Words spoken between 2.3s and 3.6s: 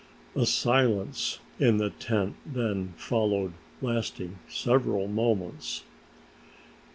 then followed,